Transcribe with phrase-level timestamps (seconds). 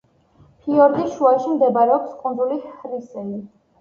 [0.61, 3.37] ფიორდის შუაში მდებარეობს კუნძული ჰრისეი.